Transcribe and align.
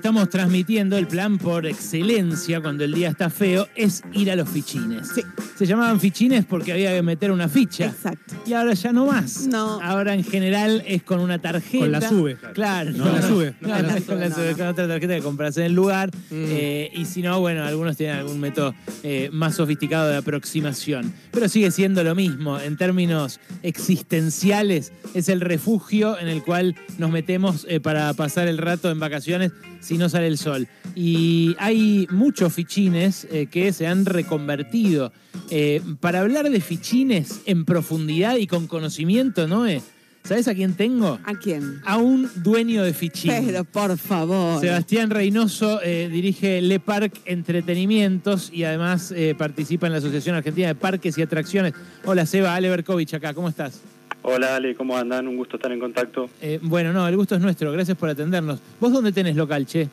Estamos 0.00 0.30
transmitiendo 0.30 0.96
el 0.96 1.06
plan 1.06 1.36
por 1.36 1.66
excelencia 1.66 2.62
cuando 2.62 2.84
el 2.84 2.94
día 2.94 3.10
está 3.10 3.28
feo, 3.28 3.68
es 3.74 4.02
ir 4.14 4.30
a 4.30 4.34
los 4.34 4.48
fichines. 4.48 5.08
Sí. 5.14 5.20
Se 5.58 5.66
llamaban 5.66 6.00
fichines 6.00 6.46
porque 6.46 6.72
había 6.72 6.94
que 6.94 7.02
meter 7.02 7.30
una 7.30 7.50
ficha. 7.50 7.88
Exacto. 7.88 8.34
Y 8.46 8.54
ahora 8.54 8.72
ya 8.72 8.94
no 8.94 9.04
más. 9.04 9.46
No. 9.46 9.78
Ahora 9.82 10.14
en 10.14 10.24
general 10.24 10.82
es 10.86 11.02
con 11.02 11.20
una 11.20 11.38
tarjeta. 11.38 11.84
Con 11.84 11.92
la 11.92 12.00
SUBE. 12.00 12.38
Claro. 12.54 12.92
No, 12.92 13.12
la 13.12 13.20
SUBE. 13.20 13.54
No, 13.60 13.68
No, 13.68 13.82
no, 13.82 13.88
la 13.88 13.96
es 13.98 14.04
con 14.04 14.20
la 14.20 14.30
SUBE, 14.30 14.36
SUBE, 14.36 14.50
no, 14.52 14.56
con 14.56 14.66
otra 14.68 14.88
tarjeta 14.88 15.16
que 15.16 15.20
compras 15.20 15.58
en 15.58 15.64
el 15.64 15.74
lugar. 15.74 16.08
Mm. 16.30 16.44
Eh, 16.48 16.90
y 16.94 17.04
si 17.04 17.20
no, 17.20 17.38
bueno, 17.38 17.62
algunos 17.62 17.98
tienen 17.98 18.16
algún 18.16 18.40
método 18.40 18.74
eh, 19.02 19.28
más 19.34 19.56
sofisticado 19.56 20.08
de 20.08 20.16
aproximación. 20.16 21.12
Pero 21.30 21.46
sigue 21.50 21.70
siendo 21.72 22.02
lo 22.04 22.14
mismo. 22.14 22.58
En 22.58 22.78
términos 22.78 23.38
existenciales, 23.62 24.94
es 25.12 25.28
el 25.28 25.42
refugio 25.42 26.18
en 26.18 26.28
el 26.28 26.42
cual 26.42 26.74
nos 26.96 27.10
metemos 27.10 27.66
eh, 27.68 27.80
para 27.80 28.14
pasar 28.14 28.48
el 28.48 28.56
rato 28.56 28.90
en 28.90 28.98
vacaciones 28.98 29.52
si 29.90 29.98
no 29.98 30.08
sale 30.08 30.28
el 30.28 30.38
sol. 30.38 30.68
Y 30.94 31.56
hay 31.58 32.06
muchos 32.12 32.52
fichines 32.52 33.26
eh, 33.28 33.48
que 33.50 33.72
se 33.72 33.88
han 33.88 34.06
reconvertido. 34.06 35.12
Eh, 35.50 35.82
para 35.98 36.20
hablar 36.20 36.48
de 36.48 36.60
fichines 36.60 37.40
en 37.44 37.64
profundidad 37.64 38.36
y 38.36 38.46
con 38.46 38.68
conocimiento, 38.68 39.48
Noé, 39.48 39.82
¿sabes 40.22 40.46
a 40.46 40.54
quién 40.54 40.74
tengo? 40.74 41.18
¿A 41.24 41.34
quién? 41.34 41.80
A 41.84 41.96
un 41.96 42.30
dueño 42.36 42.84
de 42.84 42.94
fichín. 42.94 43.32
Pero 43.44 43.64
por 43.64 43.98
favor. 43.98 44.60
Sebastián 44.60 45.10
Reynoso 45.10 45.82
eh, 45.82 46.08
dirige 46.08 46.62
Le 46.62 46.78
Parc 46.78 47.20
Entretenimientos 47.24 48.52
y 48.52 48.62
además 48.62 49.12
participa 49.36 49.88
en 49.88 49.94
la 49.94 49.98
Asociación 49.98 50.36
Argentina 50.36 50.68
de 50.68 50.76
Parques 50.76 51.18
y 51.18 51.22
Atracciones. 51.22 51.72
Hola 52.04 52.26
Seba, 52.26 52.54
Ale 52.54 52.70
Berkovich 52.70 53.12
acá, 53.14 53.34
¿cómo 53.34 53.48
estás? 53.48 53.80
Hola 54.22 54.56
Ale, 54.56 54.74
¿cómo 54.74 54.96
andan? 54.96 55.26
Un 55.28 55.36
gusto 55.36 55.56
estar 55.56 55.72
en 55.72 55.80
contacto. 55.80 56.28
Eh, 56.42 56.58
bueno, 56.62 56.92
no, 56.92 57.06
el 57.08 57.16
gusto 57.16 57.34
es 57.34 57.40
nuestro, 57.40 57.72
gracias 57.72 57.96
por 57.96 58.08
atendernos. 58.08 58.60
¿Vos 58.78 58.92
dónde 58.92 59.12
tenés 59.12 59.34
local, 59.36 59.66
che? 59.66 59.88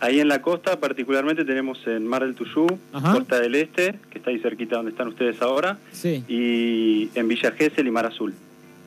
Ahí 0.00 0.18
en 0.20 0.28
la 0.28 0.42
costa, 0.42 0.78
particularmente 0.80 1.44
tenemos 1.44 1.78
en 1.86 2.06
Mar 2.06 2.24
del 2.24 2.34
Tuyú, 2.34 2.66
Ajá. 2.92 3.12
Costa 3.14 3.38
del 3.40 3.54
Este, 3.54 3.94
que 4.10 4.18
está 4.18 4.30
ahí 4.30 4.38
cerquita 4.40 4.76
donde 4.76 4.90
están 4.90 5.08
ustedes 5.08 5.40
ahora, 5.40 5.78
Sí. 5.92 6.24
y 6.28 7.08
en 7.14 7.28
Villa 7.28 7.52
Gesell 7.52 7.86
y 7.86 7.90
Mar 7.90 8.06
Azul. 8.06 8.34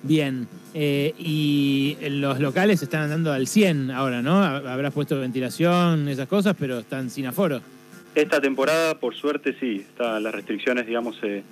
Bien. 0.03 0.47
Eh, 0.73 1.15
y 1.17 1.97
los 2.09 2.39
locales 2.39 2.83
están 2.83 3.03
andando 3.03 3.31
al 3.31 3.47
100 3.47 3.89
ahora, 3.89 4.21
¿no? 4.21 4.43
Habrás 4.43 4.93
puesto 4.93 5.19
ventilación, 5.19 6.07
esas 6.09 6.27
cosas, 6.27 6.55
pero 6.59 6.79
están 6.79 7.09
sin 7.09 7.25
aforo. 7.25 7.61
Esta 8.13 8.39
temporada, 8.41 8.99
por 8.99 9.15
suerte, 9.15 9.55
sí, 9.59 9.77
está, 9.89 10.19
las 10.19 10.35
restricciones, 10.35 10.85
digamos, 10.85 11.15
se, 11.17 11.43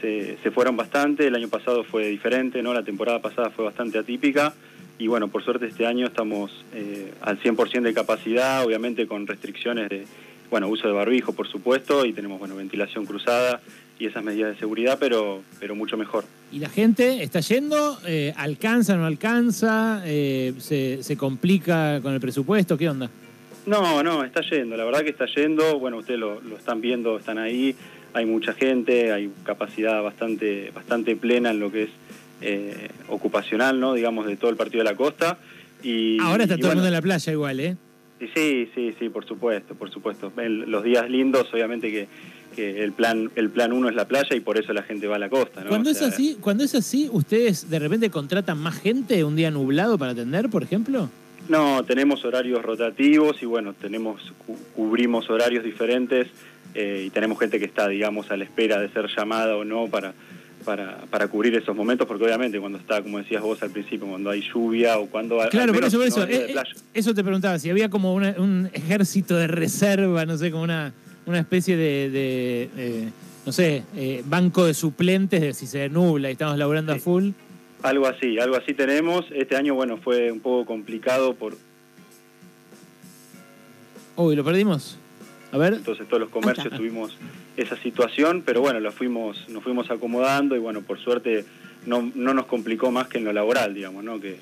se, 0.00 0.38
se 0.42 0.50
fueron 0.50 0.76
bastante. 0.76 1.26
El 1.26 1.34
año 1.34 1.48
pasado 1.48 1.84
fue 1.84 2.08
diferente, 2.08 2.62
¿no? 2.62 2.74
La 2.74 2.82
temporada 2.82 3.20
pasada 3.20 3.50
fue 3.50 3.64
bastante 3.64 3.98
atípica. 3.98 4.54
Y 4.98 5.06
bueno, 5.06 5.28
por 5.28 5.42
suerte 5.42 5.66
este 5.66 5.86
año 5.86 6.06
estamos 6.06 6.64
eh, 6.74 7.12
al 7.22 7.40
100% 7.40 7.80
de 7.80 7.94
capacidad, 7.94 8.64
obviamente 8.64 9.06
con 9.06 9.26
restricciones 9.26 9.88
de, 9.88 10.04
bueno, 10.50 10.68
uso 10.68 10.88
de 10.88 10.92
barbijo, 10.92 11.32
por 11.32 11.48
supuesto, 11.48 12.04
y 12.04 12.12
tenemos, 12.12 12.38
bueno, 12.38 12.54
ventilación 12.54 13.06
cruzada 13.06 13.62
y 13.98 14.06
esas 14.06 14.22
medidas 14.22 14.52
de 14.52 14.58
seguridad, 14.58 14.98
pero, 15.00 15.42
pero 15.58 15.74
mucho 15.74 15.96
mejor. 15.96 16.24
¿Y 16.52 16.58
la 16.58 16.68
gente 16.68 17.22
está 17.22 17.40
yendo? 17.40 17.98
Eh, 18.06 18.34
¿Alcanza, 18.36 18.96
no 18.96 19.06
alcanza? 19.06 20.02
Eh, 20.04 20.52
se, 20.58 21.02
¿Se 21.02 21.16
complica 21.16 22.00
con 22.02 22.12
el 22.12 22.20
presupuesto? 22.20 22.76
¿Qué 22.76 22.88
onda? 22.88 23.10
No, 23.66 24.02
no, 24.02 24.24
está 24.24 24.40
yendo, 24.42 24.76
la 24.76 24.84
verdad 24.84 25.00
que 25.00 25.10
está 25.10 25.26
yendo, 25.26 25.78
bueno, 25.78 25.98
ustedes 25.98 26.18
lo, 26.18 26.40
lo 26.40 26.56
están 26.56 26.80
viendo, 26.80 27.18
están 27.18 27.38
ahí, 27.38 27.74
hay 28.14 28.26
mucha 28.26 28.52
gente, 28.52 29.12
hay 29.12 29.30
capacidad 29.44 30.02
bastante, 30.02 30.70
bastante 30.74 31.16
plena 31.16 31.50
en 31.50 31.60
lo 31.60 31.70
que 31.70 31.84
es 31.84 31.90
eh, 32.42 32.88
ocupacional, 33.08 33.78
¿no? 33.80 33.94
Digamos, 33.94 34.26
de 34.26 34.36
todo 34.36 34.50
el 34.50 34.56
partido 34.56 34.82
de 34.84 34.90
la 34.90 34.96
costa. 34.96 35.38
Y, 35.82 36.18
Ahora 36.20 36.44
está 36.44 36.56
y 36.56 36.58
todo 36.60 36.70
el 36.72 36.76
mundo 36.76 36.88
en 36.88 36.94
la 36.94 37.02
playa 37.02 37.32
igual, 37.32 37.60
¿eh? 37.60 37.76
Sí, 38.34 38.68
sí, 38.74 38.94
sí, 38.98 39.08
por 39.08 39.24
supuesto, 39.26 39.74
por 39.74 39.90
supuesto. 39.90 40.30
En 40.36 40.70
los 40.70 40.84
días 40.84 41.08
lindos, 41.08 41.48
obviamente 41.54 41.90
que, 41.90 42.06
que 42.54 42.82
el 42.84 42.92
plan 42.92 43.30
el 43.34 43.48
plan 43.48 43.72
uno 43.72 43.88
es 43.88 43.94
la 43.94 44.06
playa 44.06 44.36
y 44.36 44.40
por 44.40 44.58
eso 44.58 44.74
la 44.74 44.82
gente 44.82 45.06
va 45.06 45.16
a 45.16 45.18
la 45.18 45.30
costa, 45.30 45.62
¿no? 45.62 45.68
Cuando 45.70 45.88
O 45.88 45.92
es 45.92 46.02
así, 46.02 46.36
cuando 46.38 46.64
es 46.64 46.74
así, 46.74 47.08
¿ustedes 47.10 47.70
de 47.70 47.78
repente 47.78 48.10
contratan 48.10 48.58
más 48.58 48.78
gente 48.78 49.24
un 49.24 49.36
día 49.36 49.50
nublado 49.50 49.96
para 49.96 50.12
atender, 50.12 50.50
por 50.50 50.62
ejemplo? 50.62 51.08
No, 51.48 51.82
tenemos 51.84 52.22
horarios 52.26 52.62
rotativos 52.62 53.42
y 53.42 53.46
bueno, 53.46 53.72
tenemos 53.72 54.32
cu- 54.46 54.58
cubrimos 54.76 55.30
horarios 55.30 55.64
diferentes 55.64 56.28
eh, 56.74 57.04
y 57.06 57.10
tenemos 57.10 57.38
gente 57.38 57.58
que 57.58 57.64
está, 57.64 57.88
digamos, 57.88 58.30
a 58.30 58.36
la 58.36 58.44
espera 58.44 58.78
de 58.80 58.88
ser 58.90 59.06
llamada 59.16 59.56
o 59.56 59.64
no 59.64 59.86
para, 59.88 60.12
para, 60.64 60.98
para 61.10 61.28
cubrir 61.28 61.54
esos 61.56 61.74
momentos, 61.74 62.06
porque 62.06 62.24
obviamente 62.24 62.60
cuando 62.60 62.78
está, 62.78 63.02
como 63.02 63.18
decías 63.18 63.42
vos 63.42 63.62
al 63.62 63.70
principio, 63.70 64.06
cuando 64.06 64.30
hay 64.30 64.42
lluvia 64.42 64.98
o 64.98 65.06
cuando... 65.06 65.38
Claro, 65.50 65.72
por 65.72 65.82
menos 65.82 65.88
eso, 65.94 65.98
por 65.98 66.06
eso. 66.06 66.26
día 66.26 66.38
de 66.46 66.52
Eh, 66.52 66.56
eh, 66.56 66.80
eso 66.94 67.14
te 67.14 67.22
preguntaba, 67.24 67.58
si 67.58 67.70
había 67.70 67.88
como 67.88 68.14
una- 68.14 68.34
un 68.38 68.68
ejército 68.72 69.36
de 69.36 69.46
reserva, 69.46 70.24
no 70.26 70.36
sé, 70.36 70.50
como 70.50 70.62
una, 70.62 70.92
una 71.26 71.38
especie 71.40 71.76
de, 71.76 72.10
de, 72.10 72.70
eh, 72.76 73.08
no 73.46 73.52
sé, 73.52 73.82
banco 74.26 74.66
de 74.66 74.74
suplentes 74.74 75.40
de 75.40 75.54
si 75.54 75.66
se 75.66 75.88
nubla 75.88 76.28
y 76.28 76.32
estamos 76.32 76.56
laburando 76.58 76.92
a 76.92 76.98
full. 76.98 77.30
Algo 77.82 78.06
así, 78.06 78.38
algo 78.38 78.56
así 78.56 78.74
tenemos. 78.74 79.24
Este 79.34 79.56
año, 79.56 79.74
bueno, 79.74 79.96
fue 79.96 80.30
un 80.30 80.40
poco 80.40 80.66
complicado 80.66 81.34
por 81.34 81.56
Uy, 84.16 84.36
¿lo 84.36 84.44
perdimos? 84.44 84.98
A 85.52 85.58
ver. 85.58 85.74
entonces 85.74 86.06
todos 86.06 86.20
los 86.20 86.30
comercios 86.30 86.72
tuvimos 86.74 87.16
esa 87.56 87.76
situación, 87.76 88.42
pero 88.44 88.60
bueno, 88.60 88.80
lo 88.80 88.92
fuimos, 88.92 89.48
nos 89.48 89.62
fuimos 89.62 89.90
acomodando 89.90 90.54
y 90.56 90.58
bueno, 90.58 90.82
por 90.82 90.98
suerte 90.98 91.44
no, 91.86 92.10
no 92.14 92.34
nos 92.34 92.46
complicó 92.46 92.90
más 92.90 93.08
que 93.08 93.18
en 93.18 93.24
lo 93.24 93.32
laboral, 93.32 93.74
digamos, 93.74 94.04
¿no? 94.04 94.20
Que, 94.20 94.38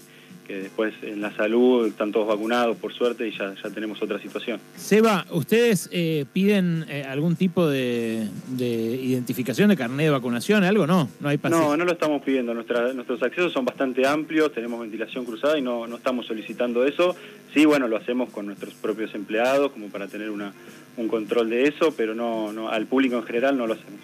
que 0.48 0.54
después 0.62 0.94
en 1.02 1.20
la 1.20 1.30
salud 1.36 1.86
están 1.86 2.10
todos 2.10 2.26
vacunados, 2.26 2.76
por 2.78 2.94
suerte, 2.94 3.28
y 3.28 3.32
ya, 3.36 3.54
ya 3.62 3.68
tenemos 3.68 4.00
otra 4.02 4.18
situación. 4.18 4.58
Seba, 4.76 5.26
¿ustedes 5.30 5.90
eh, 5.92 6.24
piden 6.32 6.86
eh, 6.88 7.04
algún 7.04 7.36
tipo 7.36 7.68
de, 7.68 8.26
de 8.56 8.66
identificación 8.66 9.68
de 9.68 9.76
carnet 9.76 10.06
de 10.06 10.10
vacunación? 10.10 10.64
¿Algo? 10.64 10.86
No, 10.86 11.06
no 11.20 11.28
hay 11.28 11.36
pase. 11.36 11.54
No, 11.54 11.76
no 11.76 11.84
lo 11.84 11.92
estamos 11.92 12.22
pidiendo. 12.22 12.54
Nuestra- 12.54 12.94
nuestros 12.94 13.22
accesos 13.22 13.52
son 13.52 13.66
bastante 13.66 14.06
amplios, 14.06 14.50
tenemos 14.54 14.80
ventilación 14.80 15.26
cruzada 15.26 15.58
y 15.58 15.62
no, 15.62 15.86
no 15.86 15.96
estamos 15.96 16.24
solicitando 16.26 16.82
eso. 16.86 17.14
Sí, 17.52 17.66
bueno, 17.66 17.86
lo 17.86 17.98
hacemos 17.98 18.30
con 18.30 18.46
nuestros 18.46 18.72
propios 18.72 19.14
empleados 19.14 19.70
como 19.72 19.88
para 19.88 20.06
tener 20.08 20.30
una, 20.30 20.54
un 20.96 21.08
control 21.08 21.50
de 21.50 21.68
eso, 21.68 21.92
pero 21.94 22.14
no, 22.14 22.54
no 22.54 22.70
al 22.70 22.86
público 22.86 23.16
en 23.16 23.24
general 23.24 23.58
no 23.58 23.66
lo 23.66 23.74
hacemos. 23.74 24.00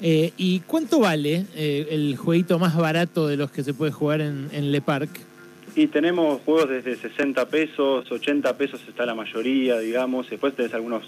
Eh, 0.00 0.32
¿Y 0.38 0.60
cuánto 0.60 0.98
vale 0.98 1.44
el 1.54 2.16
jueguito 2.16 2.58
más 2.58 2.74
barato 2.74 3.28
de 3.28 3.36
los 3.36 3.50
que 3.50 3.62
se 3.62 3.74
puede 3.74 3.92
jugar 3.92 4.22
en, 4.22 4.48
en 4.52 4.72
Le 4.72 4.80
Parc? 4.80 5.10
Y 5.76 5.88
tenemos 5.88 6.40
juegos 6.42 6.68
desde 6.68 6.96
60 6.96 7.48
pesos, 7.48 8.10
80 8.10 8.56
pesos 8.56 8.80
está 8.88 9.04
la 9.04 9.14
mayoría, 9.14 9.78
digamos. 9.78 10.30
Después 10.30 10.54
tenés 10.54 10.72
algunos 10.72 11.04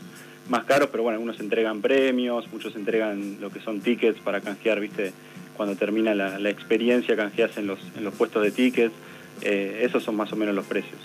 más 0.48 0.64
caros, 0.64 0.88
pero 0.90 1.04
bueno, 1.04 1.14
algunos 1.14 1.38
entregan 1.38 1.80
premios, 1.80 2.50
muchos 2.52 2.74
entregan 2.74 3.38
lo 3.40 3.50
que 3.50 3.60
son 3.60 3.80
tickets 3.80 4.20
para 4.20 4.40
canjear, 4.40 4.80
¿viste? 4.80 5.12
Cuando 5.56 5.76
termina 5.76 6.14
la, 6.14 6.50
experiencia, 6.50 7.16
canjeas 7.16 7.56
en 7.58 7.68
los, 7.68 7.78
en 7.96 8.04
los 8.04 8.14
puestos 8.14 8.42
de 8.42 8.50
tickets. 8.50 8.92
Eh, 9.42 9.82
esos 9.82 10.02
son 10.02 10.16
más 10.16 10.32
o 10.32 10.36
menos 10.36 10.54
los 10.54 10.66
precios. 10.66 10.98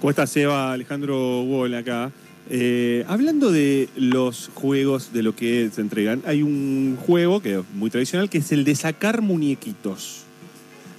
¿Cómo 0.00 0.10
estás, 0.10 0.30
Seba? 0.30 0.72
Alejandro 0.72 1.42
Wall 1.42 1.74
acá. 1.74 2.10
Eh, 2.48 3.04
hablando 3.08 3.50
de 3.50 3.88
los 3.96 4.50
juegos, 4.54 5.12
de 5.12 5.22
lo 5.22 5.34
que 5.34 5.68
se 5.72 5.80
entregan, 5.80 6.22
hay 6.26 6.42
un 6.42 6.96
juego 6.96 7.40
que 7.40 7.58
es 7.58 7.64
muy 7.74 7.90
tradicional 7.90 8.30
que 8.30 8.38
es 8.38 8.52
el 8.52 8.64
de 8.64 8.74
sacar 8.74 9.20
muñequitos. 9.20 10.25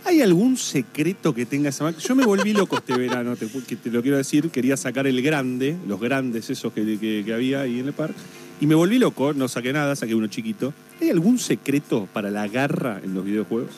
¿Hay 0.08 0.22
algún 0.22 0.56
secreto 0.56 1.34
que 1.34 1.46
tenga 1.46 1.68
esa 1.70 1.84
máquina? 1.84 2.02
Yo 2.08 2.16
me 2.16 2.26
volví 2.26 2.54
loco 2.54 2.78
este 2.78 2.98
verano, 2.98 3.36
te, 3.36 3.46
que 3.68 3.76
te 3.76 3.90
lo 3.92 4.02
quiero 4.02 4.16
decir. 4.16 4.50
Quería 4.50 4.78
sacar 4.78 5.06
el 5.06 5.22
grande, 5.22 5.76
los 5.86 6.00
grandes 6.00 6.50
esos 6.50 6.72
que, 6.72 6.98
que- 6.98 7.24
que 7.26 7.34
había 7.34 7.62
ahí 7.62 7.80
en 7.80 7.88
el 7.88 7.94
parque. 7.94 8.16
Y 8.62 8.68
me 8.68 8.76
volví 8.76 9.00
loco, 9.00 9.34
no 9.34 9.48
saqué 9.50 9.74
nada, 9.74 9.96
saqué 9.98 10.16
uno 10.16 10.28
chiquito. 10.28 10.74
¿Hay 11.02 11.10
algún 11.10 11.38
secreto 11.40 12.08
para 12.14 12.32
la 12.32 12.48
garra 12.48 13.02
en 13.04 13.14
los 13.14 13.26
videojuegos? 13.26 13.72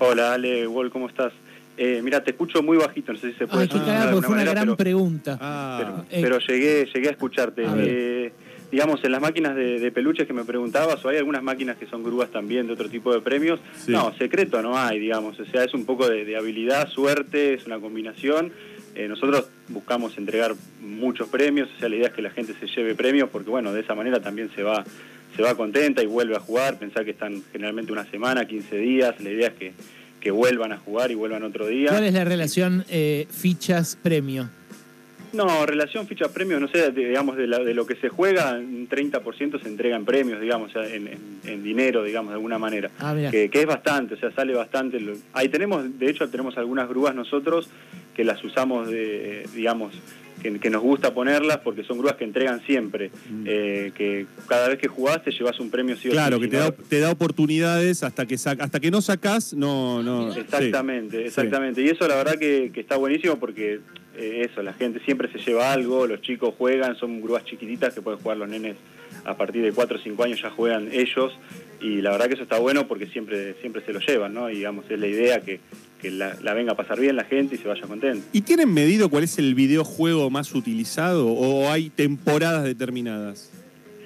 Hola, 0.00 0.34
Ale, 0.34 0.66
Wall, 0.66 0.90
¿cómo 0.90 1.08
estás? 1.08 1.32
Eh, 1.76 2.00
mira, 2.02 2.22
te 2.22 2.32
escucho 2.32 2.62
muy 2.62 2.76
bajito, 2.76 3.12
no 3.12 3.18
sé 3.18 3.32
si 3.32 3.38
se 3.38 3.46
puede 3.46 3.62
Ay, 3.62 3.68
qué 3.68 3.78
cagada, 3.78 4.10
fue 4.10 4.18
una 4.18 4.28
manera, 4.28 4.50
gran 4.50 4.64
pero- 4.64 4.76
pregunta. 4.76 5.38
Ah, 5.40 6.04
pero, 6.10 6.36
Eh, 6.36 6.40
llegué, 6.48 6.88
llegué 6.92 7.08
a 7.08 7.12
escucharte. 7.12 7.64
A. 7.66 7.74
Eh, 7.78 8.11
digamos, 8.72 9.04
en 9.04 9.12
las 9.12 9.20
máquinas 9.20 9.54
de, 9.54 9.78
de 9.78 9.92
peluches 9.92 10.26
que 10.26 10.32
me 10.32 10.44
preguntabas, 10.44 11.04
o 11.04 11.08
hay 11.10 11.18
algunas 11.18 11.42
máquinas 11.42 11.76
que 11.76 11.86
son 11.86 12.02
grúas 12.02 12.30
también 12.30 12.66
de 12.66 12.72
otro 12.72 12.88
tipo 12.88 13.12
de 13.12 13.20
premios. 13.20 13.60
Sí. 13.76 13.92
No, 13.92 14.12
secreto 14.16 14.62
no 14.62 14.76
hay, 14.76 14.98
digamos. 14.98 15.38
O 15.38 15.44
sea, 15.44 15.62
es 15.62 15.74
un 15.74 15.84
poco 15.84 16.08
de, 16.08 16.24
de 16.24 16.36
habilidad, 16.36 16.88
suerte, 16.88 17.54
es 17.54 17.66
una 17.66 17.78
combinación. 17.78 18.50
Eh, 18.94 19.08
nosotros 19.08 19.46
buscamos 19.68 20.18
entregar 20.18 20.54
muchos 20.80 21.28
premios, 21.28 21.68
o 21.76 21.78
sea, 21.78 21.88
la 21.88 21.96
idea 21.96 22.08
es 22.08 22.14
que 22.14 22.22
la 22.22 22.30
gente 22.30 22.54
se 22.58 22.66
lleve 22.66 22.94
premios, 22.94 23.28
porque 23.30 23.50
bueno, 23.50 23.72
de 23.72 23.80
esa 23.80 23.94
manera 23.94 24.20
también 24.20 24.50
se 24.54 24.62
va 24.62 24.84
se 25.36 25.42
va 25.42 25.54
contenta 25.54 26.02
y 26.02 26.06
vuelve 26.06 26.36
a 26.36 26.40
jugar. 26.40 26.78
Pensar 26.78 27.04
que 27.04 27.12
están 27.12 27.42
generalmente 27.52 27.92
una 27.92 28.04
semana, 28.10 28.46
15 28.46 28.76
días. 28.76 29.20
La 29.20 29.30
idea 29.30 29.48
es 29.48 29.54
que, 29.54 29.72
que 30.20 30.30
vuelvan 30.30 30.72
a 30.72 30.78
jugar 30.78 31.10
y 31.10 31.14
vuelvan 31.14 31.42
otro 31.42 31.66
día. 31.66 31.90
¿Cuál 31.90 32.04
es 32.04 32.14
la 32.14 32.24
relación 32.24 32.84
eh, 32.90 33.26
fichas-premio? 33.30 34.50
No, 35.32 35.64
relación 35.66 36.06
ficha 36.06 36.28
premios, 36.28 36.60
no 36.60 36.68
sé, 36.68 36.90
digamos, 36.92 37.36
de, 37.36 37.46
la- 37.46 37.58
de 37.60 37.72
lo 37.74 37.86
que 37.86 37.96
se 37.96 38.08
juega, 38.08 38.52
un 38.52 38.88
30% 38.88 39.62
se 39.62 39.68
entrega 39.68 39.96
en 39.96 40.04
premios, 40.04 40.40
digamos, 40.40 40.70
o 40.70 40.72
sea, 40.72 40.94
en, 40.94 41.08
en- 41.08 41.40
en 41.44 41.62
dinero, 41.62 42.02
digamos, 42.04 42.30
de 42.30 42.34
alguna 42.34 42.58
manera. 42.58 42.90
Ah. 42.98 43.14
Que, 43.30 43.48
que 43.48 43.60
es 43.60 43.66
bastante, 43.66 44.14
o 44.14 44.16
sea, 44.18 44.30
sale 44.32 44.54
bastante. 44.54 44.98
Ahí 45.32 45.48
tenemos, 45.48 45.98
de 45.98 46.10
hecho, 46.10 46.28
tenemos 46.28 46.56
algunas 46.58 46.88
grúas 46.88 47.14
nosotros 47.14 47.68
que 48.14 48.24
las 48.24 48.44
usamos, 48.44 48.88
de, 48.88 49.46
digamos, 49.54 49.94
que, 50.42 50.58
que 50.58 50.70
nos 50.70 50.82
gusta 50.82 51.14
ponerlas 51.14 51.58
porque 51.58 51.84
son 51.84 51.98
grúas 51.98 52.16
que 52.16 52.24
entregan 52.24 52.60
siempre. 52.66 53.10
Mm. 53.30 53.44
Eh, 53.46 53.92
que 53.96 54.26
cada 54.48 54.68
vez 54.68 54.78
que 54.78 54.88
jugás 54.88 55.22
te 55.22 55.30
llevas 55.30 55.58
un 55.60 55.70
premio 55.70 55.96
sí 55.96 56.08
o 56.08 56.10
Claro, 56.10 56.36
sí, 56.36 56.42
que 56.42 56.48
te 56.48 56.56
no- 56.58 56.62
da, 56.64 56.72
te 56.72 57.00
da 57.00 57.10
oportunidades 57.10 58.02
hasta 58.02 58.26
que 58.26 58.34
sac- 58.34 58.60
hasta 58.60 58.80
que 58.80 58.90
no 58.90 59.00
sacás, 59.00 59.54
no, 59.54 60.02
no. 60.02 60.34
Exactamente, 60.34 61.18
sí. 61.18 61.24
exactamente. 61.24 61.80
Y 61.82 61.88
eso 61.88 62.06
la 62.08 62.16
verdad 62.16 62.38
que, 62.38 62.70
que 62.74 62.80
está 62.80 62.96
buenísimo 62.96 63.38
porque 63.38 63.80
eh, 64.16 64.46
eso, 64.50 64.62
la 64.62 64.72
gente 64.72 65.00
siempre 65.00 65.30
se 65.32 65.38
lleva 65.38 65.72
algo, 65.72 66.06
los 66.06 66.20
chicos 66.20 66.54
juegan, 66.58 66.96
son 66.96 67.20
grúas 67.20 67.44
chiquititas 67.44 67.94
que 67.94 68.02
pueden 68.02 68.20
jugar 68.20 68.36
los 68.38 68.48
nenes 68.48 68.76
a 69.24 69.36
partir 69.36 69.62
de 69.62 69.72
4 69.72 69.98
o 69.98 70.00
5 70.00 70.22
años 70.24 70.40
ya 70.42 70.50
juegan 70.50 70.88
ellos 70.92 71.32
y 71.80 72.00
la 72.00 72.10
verdad 72.12 72.26
que 72.28 72.34
eso 72.34 72.42
está 72.44 72.58
bueno 72.58 72.88
porque 72.88 73.06
siempre 73.06 73.54
siempre 73.60 73.84
se 73.84 73.92
lo 73.92 74.00
llevan, 74.00 74.32
¿no? 74.34 74.48
Y 74.50 74.54
digamos, 74.56 74.84
es 74.90 74.98
la 74.98 75.06
idea 75.06 75.40
que, 75.40 75.60
que 76.00 76.10
la, 76.10 76.34
la 76.42 76.54
venga 76.54 76.72
a 76.72 76.76
pasar 76.76 76.98
bien 76.98 77.16
la 77.16 77.24
gente 77.24 77.56
y 77.56 77.58
se 77.58 77.68
vaya 77.68 77.82
contenta. 77.82 78.24
¿Y 78.32 78.40
tienen 78.42 78.72
medido 78.72 79.08
cuál 79.10 79.24
es 79.24 79.38
el 79.38 79.54
videojuego 79.54 80.30
más 80.30 80.54
utilizado 80.54 81.26
o 81.28 81.70
hay 81.70 81.90
temporadas 81.90 82.64
determinadas? 82.64 83.50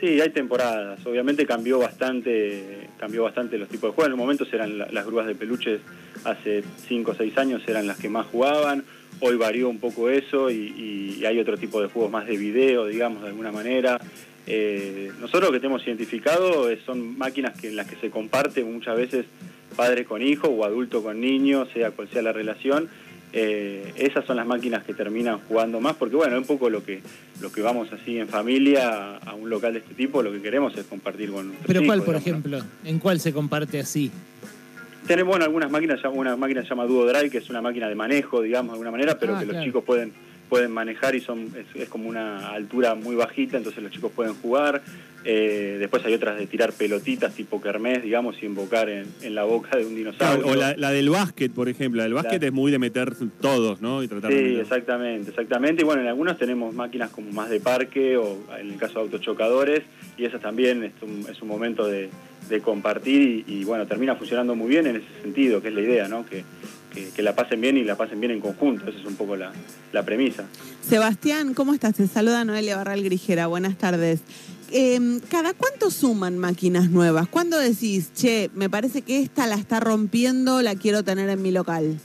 Sí, 0.01 0.21
hay 0.21 0.29
temporadas. 0.31 1.05
Obviamente 1.07 1.47
cambió 1.47 1.79
bastante, 1.79 2.89
cambió 2.99 3.23
bastante 3.23 3.57
los 3.59 3.69
tipos 3.69 3.91
de 3.91 3.95
juegos. 3.95 4.07
En 4.07 4.11
los 4.13 4.19
momentos 4.19 4.49
eran 4.53 4.77
la- 4.79 4.89
las 4.91 5.07
grúas 5.07 5.27
de 5.27 5.35
peluches 5.35 5.81
hace 6.25 6.63
5 6.89 7.13
o 7.13 7.15
6 7.15 7.37
años 7.39 7.63
eran 7.67 7.87
las 7.87 7.99
que 7.99 8.09
más 8.09 8.27
jugaban. 8.27 8.85
Hoy 9.21 9.37
varió 9.37 9.69
un 9.69 9.79
poco 9.79 10.11
eso 10.11 10.51
y, 10.51 11.17
y 11.21 11.25
hay 11.25 11.39
otro 11.39 11.57
tipo 11.57 11.81
de 11.81 11.89
juegos 11.89 12.11
más 12.13 12.27
de 12.27 12.37
video, 12.37 12.87
digamos, 12.87 13.23
de 13.23 13.29
alguna 13.29 13.51
manera. 13.53 13.99
Eh, 14.47 15.11
nosotros 15.21 15.45
lo 15.45 15.53
que 15.53 15.61
tenemos 15.61 15.85
identificado 15.87 16.69
es- 16.71 16.81
son 16.85 17.17
máquinas 17.19 17.59
que, 17.61 17.69
en 17.69 17.77
las 17.77 17.89
que 17.89 17.97
se 17.97 18.11
comparte 18.11 18.63
muchas 18.63 18.97
veces 18.97 19.25
padre 19.75 20.05
con 20.05 20.23
hijo 20.23 20.49
o 20.49 20.65
adulto 20.65 21.03
con 21.03 21.21
niño, 21.21 21.67
sea 21.73 21.91
cual 21.91 22.09
sea 22.13 22.23
la 22.23 22.33
relación. 22.33 22.89
Eh, 23.33 23.93
esas 23.97 24.25
son 24.25 24.37
las 24.37 24.47
máquinas 24.47 24.85
que 24.85 24.95
terminan 24.95 25.41
jugando 25.49 25.81
más, 25.81 25.97
porque 25.97 26.17
bueno, 26.17 26.39
un 26.39 26.45
poco 26.47 26.71
lo 26.71 26.85
que 26.85 27.01
lo 27.41 27.51
que 27.53 27.61
vamos 27.61 27.93
así 27.93 28.19
en 28.19 28.29
familia 28.29 29.17
a, 29.17 29.35
un 29.35 29.51
local 29.51 29.73
de 29.75 29.81
este 29.81 29.95
tipo, 29.95 30.23
lo 30.23 30.33
que 30.33 30.41
queremos 30.41 30.75
es 30.79 30.85
compartir 30.87 31.31
con 31.33 31.49
nuestros 31.49 31.67
Pero 31.67 31.81
¿cuál, 31.85 31.99
hijos, 31.99 32.07
por 32.07 32.19
digamos, 32.23 32.45
¿no? 32.51 32.57
ejemplo? 32.59 32.73
¿En 32.89 32.99
cuál 32.99 33.21
se 33.21 33.33
comparte 33.35 33.81
así? 33.81 34.11
Tenemos 35.07 35.31
bueno, 35.31 35.45
algunas 35.45 35.71
máquinas, 35.71 36.01
una 36.13 36.37
máquina 36.37 36.63
se 36.63 36.69
llama 36.69 36.85
Duo 36.85 37.07
Drive, 37.07 37.31
que 37.31 37.39
es 37.39 37.49
una 37.49 37.63
máquina 37.63 37.89
de 37.89 37.95
manejo, 37.95 38.43
digamos, 38.43 38.71
de 38.71 38.75
alguna 38.75 38.91
manera, 38.91 39.19
pero 39.19 39.37
Ah, 39.37 39.41
que 39.41 39.47
los 39.47 39.63
chicos 39.63 39.85
pueden 39.85 40.13
pueden 40.49 40.71
manejar 40.71 41.15
y 41.15 41.21
son 41.21 41.51
es, 41.57 41.81
es 41.81 41.89
como 41.89 42.09
una 42.09 42.51
altura 42.51 42.95
muy 42.95 43.17
bajita, 43.17 43.57
entonces 43.57 43.83
los 43.83 43.93
chicos 43.93 44.13
pueden 44.13 44.35
jugar. 44.35 44.83
Eh, 45.29 45.79
después 45.81 46.05
hay 46.05 46.15
otras 46.15 46.39
de 46.39 46.47
tirar 46.47 46.73
pelotitas 46.73 47.35
tipo 47.35 47.61
kermés, 47.61 48.01
digamos, 48.05 48.37
y 48.41 48.47
invocar 48.47 48.89
en, 48.89 49.07
en 49.23 49.35
la 49.35 49.43
boca 49.43 49.77
de 49.77 49.85
un 49.85 49.97
dinosaurio. 49.97 50.47
O 50.47 50.55
la, 50.55 50.77
la 50.77 50.93
del 50.93 51.11
básquet, 51.11 51.51
por 51.51 51.69
ejemplo. 51.69 51.99
La 51.99 52.05
del 52.05 52.15
básquet 52.15 52.41
La- 52.41 52.47
es 52.47 52.53
muy 52.53 52.71
de 52.71 52.79
meter 52.79 53.13
todos, 53.41 53.81
¿no? 53.81 54.05
Y 54.05 54.09
tratar 54.09 54.31
de 54.31 54.39
Sí, 54.39 54.61
exactamente, 54.61 55.31
exactamente. 55.31 55.83
Y 55.83 55.85
bueno, 55.85 56.03
en 56.03 56.07
algunos 56.07 56.39
tenemos 56.39 56.73
máquinas 56.75 57.11
como 57.11 57.33
más 57.33 57.51
de 57.51 57.59
parque 57.59 58.17
o 58.17 58.39
en 58.57 58.71
el 58.71 58.77
caso 58.77 58.95
de 58.95 59.01
autochocadores 59.01 59.83
y 60.17 60.27
eso 60.27 60.39
también 60.39 60.85
es 60.85 60.93
un, 61.03 61.27
es 61.29 61.43
un 61.43 61.49
momento 61.49 61.89
de, 61.89 62.09
de 62.49 62.61
compartir 62.61 63.45
y, 63.49 63.53
y, 63.53 63.65
bueno, 63.65 63.85
termina 63.89 64.15
funcionando 64.15 64.55
muy 64.55 64.69
bien 64.69 64.87
en 64.87 64.97
ese 64.97 65.23
sentido, 65.23 65.61
que 65.61 65.69
es 65.69 65.75
la 65.75 65.81
idea, 65.81 66.07
¿no? 66.07 66.25
Que, 66.25 66.45
que, 66.97 67.11
que 67.11 67.23
la 67.23 67.35
pasen 67.37 67.61
bien 67.61 67.77
y 67.77 67.85
la 67.85 67.97
pasen 67.97 68.19
bien 68.19 68.33
en 68.33 68.41
conjunto, 68.41 68.89
esa 68.89 68.99
es 68.99 69.05
un 69.05 69.17
poco 69.17 69.37
la, 69.37 69.53
la 69.93 70.03
premisa. 70.03 70.45
Sebastián, 70.81 71.53
¿cómo 71.55 71.75
estás? 71.75 71.95
Te 71.95 72.07
saluda 72.09 72.45
Noelia 72.45 72.77
Barral 72.77 73.03
Grijera. 73.05 73.47
Buenas 73.47 73.77
tardes. 73.77 74.21
Eh, 74.73 74.99
¿Cada 75.31 75.53
cuánto 75.55 75.91
suman 75.91 76.39
máquinas 76.39 76.91
nuevas? 76.91 77.29
¿Cuándo 77.29 77.59
decís, 77.59 78.13
che, 78.15 78.51
me 78.55 78.69
parece 78.71 79.03
que 79.03 79.21
esta 79.21 79.47
la 79.47 79.55
está 79.57 79.79
rompiendo, 79.79 80.63
la 80.63 80.75
quiero 80.75 81.05
tener 81.05 81.29
en 81.29 81.43
mi 81.43 81.51
local? 81.53 81.99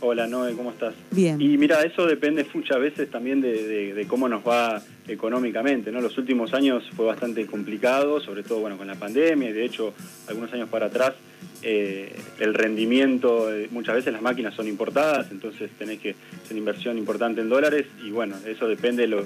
Hola 0.00 0.26
Noé, 0.26 0.54
¿cómo 0.54 0.70
estás? 0.70 0.94
Bien. 1.12 1.40
Y 1.40 1.56
mira, 1.56 1.82
eso 1.82 2.06
depende 2.06 2.46
muchas 2.52 2.78
veces 2.80 3.10
también 3.10 3.40
de, 3.40 3.52
de- 3.66 3.94
de 3.94 4.06
cómo 4.06 4.28
nos 4.28 4.42
va 4.46 4.82
económicamente, 5.06 5.92
¿no? 5.92 6.00
Los 6.00 6.16
últimos 6.18 6.54
años 6.54 6.84
fue 6.96 7.06
bastante 7.06 7.44
complicado, 7.46 8.20
sobre 8.20 8.42
todo 8.42 8.60
bueno 8.60 8.76
con 8.76 8.86
la 8.86 8.94
pandemia, 8.94 9.50
y 9.50 9.52
de 9.52 9.64
hecho 9.64 9.92
algunos 10.28 10.52
años 10.52 10.68
para 10.68 10.86
atrás 10.86 11.14
eh, 11.62 12.14
el 12.38 12.54
rendimiento, 12.54 13.52
eh, 13.52 13.68
muchas 13.70 13.96
veces 13.96 14.12
las 14.12 14.22
máquinas 14.22 14.54
son 14.54 14.68
importadas, 14.68 15.30
entonces 15.30 15.70
tenés 15.78 16.00
que 16.00 16.10
hacer 16.10 16.52
una 16.52 16.58
inversión 16.58 16.98
importante 16.98 17.40
en 17.40 17.48
dólares 17.48 17.86
y 18.04 18.10
bueno, 18.10 18.36
eso 18.46 18.66
depende 18.66 19.02
de 19.02 19.08
lo 19.08 19.24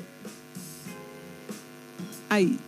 Ay, 2.30 2.58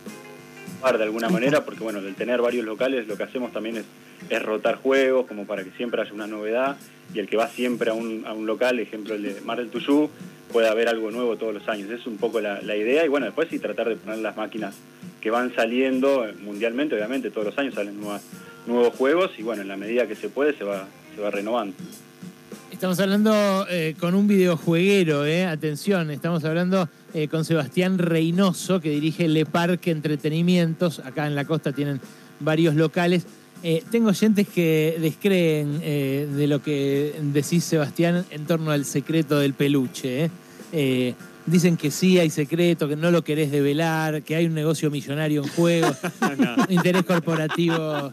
de 0.81 1.03
alguna 1.03 1.29
manera, 1.29 1.63
porque 1.63 1.83
bueno, 1.83 2.01
del 2.01 2.15
tener 2.15 2.41
varios 2.41 2.65
locales 2.65 3.07
lo 3.07 3.15
que 3.15 3.23
hacemos 3.23 3.53
también 3.53 3.77
es, 3.77 3.85
es 4.29 4.41
rotar 4.41 4.75
juegos 4.75 5.27
como 5.27 5.45
para 5.45 5.63
que 5.63 5.71
siempre 5.71 6.01
haya 6.01 6.11
una 6.13 6.27
novedad 6.27 6.77
y 7.13 7.19
el 7.19 7.27
que 7.27 7.37
va 7.37 7.47
siempre 7.47 7.91
a 7.91 7.93
un, 7.93 8.25
a 8.25 8.33
un 8.33 8.47
local, 8.47 8.79
ejemplo 8.79 9.13
el 9.13 9.21
de 9.21 9.41
Mar 9.41 9.59
del 9.59 9.69
Tuyú, 9.69 10.09
pueda 10.51 10.71
haber 10.71 10.87
algo 10.89 11.09
nuevo 11.11 11.35
todos 11.37 11.53
los 11.53 11.67
años. 11.67 11.89
Es 11.89 12.05
un 12.05 12.17
poco 12.17 12.39
la, 12.41 12.61
la 12.61 12.75
idea 12.75 13.05
y 13.05 13.07
bueno, 13.07 13.25
después 13.25 13.47
sí 13.49 13.59
tratar 13.59 13.89
de 13.89 13.95
poner 13.95 14.19
las 14.19 14.35
máquinas 14.37 14.75
que 15.19 15.29
van 15.31 15.53
saliendo 15.55 16.25
mundialmente, 16.41 16.95
obviamente 16.95 17.29
todos 17.31 17.47
los 17.47 17.57
años 17.57 17.73
salen 17.75 17.99
nuevas- 17.99 18.23
nuevos 18.67 18.93
juegos 18.95 19.31
y 19.37 19.43
bueno, 19.43 19.61
en 19.61 19.67
la 19.67 19.77
medida 19.77 20.07
que 20.07 20.15
se 20.15 20.29
puede 20.29 20.57
se 20.57 20.63
va, 20.63 20.87
se 21.15 21.21
va 21.21 21.31
renovando. 21.31 21.75
Estamos 22.71 22.99
hablando 22.99 23.67
eh, 23.69 23.95
con 23.99 24.15
un 24.15 24.27
videojueguero, 24.27 25.25
eh. 25.25 25.45
atención, 25.45 26.09
estamos 26.09 26.43
hablando 26.45 26.89
eh, 27.13 27.27
con 27.27 27.45
Sebastián 27.45 27.99
Reynoso, 27.99 28.79
que 28.81 28.89
dirige 28.89 29.27
Le 29.27 29.45
Parque 29.45 29.91
Entretenimientos. 29.91 30.99
Acá 30.99 31.27
en 31.27 31.35
la 31.35 31.45
costa 31.45 31.73
tienen 31.73 31.99
varios 32.39 32.73
locales. 32.73 33.27
Eh, 33.63 33.83
tengo 33.91 34.09
oyentes 34.09 34.47
que 34.47 34.97
descreen 34.99 35.79
eh, 35.83 36.27
de 36.33 36.47
lo 36.47 36.61
que 36.63 37.13
decís, 37.21 37.63
Sebastián, 37.63 38.25
en 38.31 38.45
torno 38.45 38.71
al 38.71 38.85
secreto 38.85 39.39
del 39.39 39.53
peluche. 39.53 40.25
eh. 40.25 40.29
Eh, 40.73 41.13
dicen 41.45 41.77
que 41.77 41.91
sí 41.91 42.19
hay 42.19 42.29
secreto, 42.29 42.87
que 42.87 42.95
no 42.95 43.11
lo 43.11 43.23
querés 43.23 43.51
develar, 43.51 44.21
que 44.23 44.35
hay 44.35 44.45
un 44.45 44.53
negocio 44.53 44.89
millonario 44.91 45.43
en 45.43 45.49
juego, 45.49 45.87
un 46.69 46.73
interés 46.73 47.03
corporativo 47.03 48.11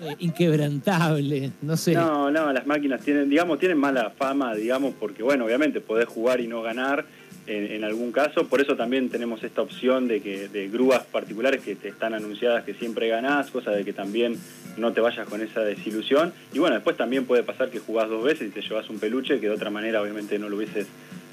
eh, 0.00 0.16
inquebrantable, 0.18 1.52
no 1.62 1.76
sé. 1.76 1.94
No, 1.94 2.30
no, 2.30 2.52
las 2.52 2.66
máquinas 2.66 3.00
tienen, 3.00 3.28
digamos, 3.30 3.58
tienen 3.58 3.78
mala 3.78 4.10
fama, 4.10 4.54
digamos, 4.54 4.94
porque 4.98 5.22
bueno, 5.22 5.44
obviamente 5.44 5.80
podés 5.80 6.08
jugar 6.08 6.40
y 6.40 6.48
no 6.48 6.62
ganar 6.62 7.06
en, 7.46 7.84
algún 7.84 8.10
caso, 8.10 8.48
por 8.48 8.60
eso 8.60 8.74
también 8.74 9.10
tenemos 9.10 9.42
esta 9.42 9.60
opción 9.60 10.08
de 10.08 10.20
que 10.20 10.48
de 10.48 10.68
grúas 10.68 11.02
particulares 11.04 11.62
que 11.62 11.74
te 11.74 11.88
están 11.88 12.14
anunciadas 12.14 12.64
que 12.64 12.74
siempre 12.74 13.08
ganás, 13.08 13.50
cosa 13.50 13.70
de 13.70 13.84
que 13.84 13.92
también 13.92 14.38
no 14.78 14.92
te 14.92 15.00
vayas 15.00 15.28
con 15.28 15.42
esa 15.42 15.60
desilusión. 15.60 16.32
Y 16.52 16.58
bueno, 16.58 16.74
después 16.74 16.96
también 16.96 17.26
puede 17.26 17.42
pasar 17.42 17.70
que 17.70 17.80
jugás 17.80 18.08
dos 18.08 18.24
veces 18.24 18.48
y 18.48 18.50
te 18.50 18.62
llevas 18.62 18.88
un 18.88 18.98
peluche 18.98 19.40
que 19.40 19.48
de 19.48 19.54
otra 19.54 19.70
manera 19.70 20.00
obviamente 20.00 20.38
no 20.38 20.48
lo 20.48 20.56
hubieses 20.56 20.86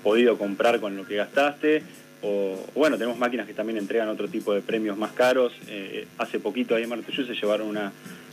podido 0.04 0.38
comprar 0.38 0.80
con 0.80 0.98
lo 0.98 1.06
que 1.06 1.16
gastaste. 1.16 1.84
O 2.24 2.58
bueno, 2.76 2.98
tenemos 2.98 3.18
máquinas 3.18 3.48
que 3.48 3.54
también 3.54 3.78
entregan 3.78 4.10
otro 4.10 4.28
tipo 4.28 4.54
de 4.54 4.62
premios 4.62 4.98
más 4.98 5.12
caros. 5.14 5.54
Eh, 5.70 6.08
hace 6.18 6.40
poquito 6.40 6.76
ahí 6.76 6.84
en 6.84 6.90
Martellú 6.90 7.26
se 7.26 7.34
llevaron 7.34 7.68
una, 7.68 7.92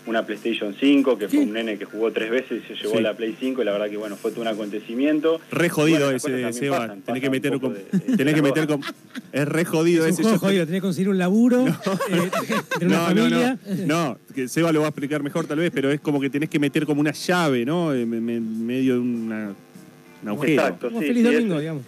una 0.09 0.25
PlayStation 0.25 0.75
5, 0.79 1.19
que 1.19 1.29
fue 1.29 1.41
un 1.41 1.53
nene 1.53 1.77
que 1.79 1.85
jugó 1.85 2.11
tres 2.13 2.31
veces 2.31 2.63
y 2.65 2.67
se 2.67 2.75
llevó 2.83 2.97
Sí. 2.97 3.03
la 3.03 3.15
Play 3.15 3.37
5 3.39 3.61
y 3.63 3.65
la 3.65 3.73
verdad 3.73 3.89
que 3.91 3.97
bueno, 3.97 4.17
fue 4.17 4.31
todo 4.31 4.41
un 4.43 4.49
acontecimiento. 4.49 5.41
Re 5.51 5.69
jodido 5.69 6.01
Bueno, 6.11 6.17
ese, 6.17 6.53
Seba. 6.53 6.79
pasan, 6.79 7.03
tenés 7.03 7.21
que 7.23 7.31
meter 7.31 7.61
con, 7.61 7.75
de- 7.75 7.85
de- 7.93 8.17
tenés 8.17 8.35
que 8.35 8.43
meter 8.43 8.67
con. 8.67 8.81
Es 9.33 9.47
re 9.47 9.65
jodido 9.65 10.05
Es 10.07 10.15
un 10.15 10.21
ese. 10.21 10.23
juego 10.23 10.39
jodido, 10.39 10.65
tenés 10.67 10.79
que 10.81 10.87
conseguir 10.87 11.09
un 11.11 11.19
laburo, 11.19 11.67
eh, 12.11 12.31
tener 12.79 12.89
una 12.89 12.97
No, 12.97 13.15
no, 13.15 13.23
familia. 13.23 13.59
no, 13.87 13.87
no, 13.87 14.19
que 14.35 14.49
Seba 14.49 14.73
lo 14.73 14.81
va 14.81 14.87
a 14.87 14.89
explicar 14.91 15.23
mejor 15.23 15.47
tal 15.47 15.59
vez, 15.59 15.71
pero 15.75 15.91
es 15.91 16.01
como 16.01 16.21
que 16.21 16.31
tenés 16.31 16.49
que 16.49 16.59
meter 16.59 16.87
como 16.87 17.01
una 17.01 17.13
llave, 17.13 17.65
¿no? 17.65 17.93
En 17.95 18.13
en- 18.15 18.31
en 18.31 18.67
medio 18.67 18.95
de 18.95 19.01
una, 19.01 19.53
un 20.23 20.29
agujero. 20.29 20.63
Exacto, 20.63 20.89
Como 20.89 21.01
sí, 21.01 21.07
feliz 21.09 21.27
sí, 21.27 21.33
domingo, 21.35 21.55
es- 21.57 21.61
digamos. 21.61 21.83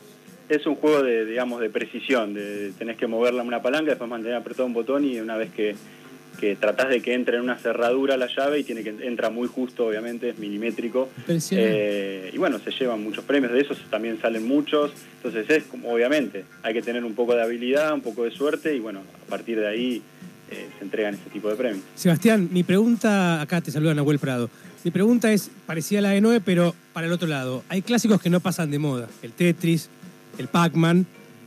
Es 0.48 0.66
un 0.66 0.74
juego 0.74 1.02
de, 1.04 1.24
digamos, 1.26 1.60
de 1.60 1.70
precisión, 1.70 2.34
de 2.34 2.72
tenés 2.76 2.96
que 2.96 3.06
moverla 3.06 3.42
una 3.44 3.62
palanca, 3.62 3.90
después 3.90 4.10
mantener 4.10 4.36
apretado 4.36 4.66
un 4.66 4.72
botón 4.74 5.04
y 5.04 5.20
una 5.20 5.36
vez 5.36 5.50
que, 5.52 5.76
que 6.38 6.56
tratás 6.56 6.88
de 6.88 7.00
que 7.02 7.12
entre 7.14 7.36
en 7.36 7.42
una 7.42 7.56
cerradura 7.58 8.16
la 8.16 8.26
llave 8.34 8.60
y 8.60 8.64
tiene 8.64 8.82
que 8.82 8.94
entra 9.02 9.30
muy 9.30 9.48
justo, 9.48 9.86
obviamente, 9.86 10.30
es 10.30 10.38
milimétrico. 10.38 11.08
Eh, 11.50 12.30
y 12.32 12.38
bueno, 12.38 12.58
se 12.58 12.70
llevan 12.70 13.02
muchos 13.02 13.24
premios, 13.24 13.52
de 13.52 13.60
esos 13.60 13.78
también 13.90 14.20
salen 14.20 14.46
muchos. 14.46 14.92
Entonces 15.22 15.48
es 15.50 15.64
como, 15.64 15.92
obviamente, 15.92 16.44
hay 16.62 16.72
que 16.74 16.82
tener 16.82 17.04
un 17.04 17.14
poco 17.14 17.34
de 17.34 17.42
habilidad, 17.42 17.92
un 17.92 18.00
poco 18.00 18.24
de 18.24 18.30
suerte 18.30 18.74
y 18.74 18.80
bueno, 18.80 19.00
a 19.26 19.30
partir 19.30 19.58
de 19.60 19.66
ahí 19.68 20.02
eh, 20.50 20.68
se 20.78 20.84
entregan 20.84 21.14
ese 21.14 21.28
tipo 21.30 21.48
de 21.48 21.56
premios. 21.56 21.84
Sebastián, 21.94 22.48
mi 22.52 22.62
pregunta, 22.62 23.40
acá 23.40 23.60
te 23.60 23.70
saluda 23.70 23.94
Nahuel 23.94 24.18
Prado. 24.18 24.48
Mi 24.82 24.90
pregunta 24.90 25.30
es 25.32 25.50
parecida 25.66 25.98
a 25.98 26.02
la 26.02 26.10
de 26.10 26.20
Noé, 26.22 26.40
pero 26.40 26.74
para 26.94 27.06
el 27.06 27.12
otro 27.12 27.28
lado. 27.28 27.62
Hay 27.68 27.82
clásicos 27.82 28.20
que 28.22 28.30
no 28.30 28.40
pasan 28.40 28.70
de 28.70 28.78
moda. 28.78 29.08
El 29.22 29.32
Tetris, 29.32 29.90
el 30.38 30.48
Pac-Man, 30.48 31.04